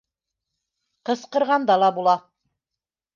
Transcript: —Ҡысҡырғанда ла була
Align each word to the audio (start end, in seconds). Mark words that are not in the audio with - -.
—Ҡысҡырғанда 1.09 1.75
ла 1.83 1.91
була 1.99 2.17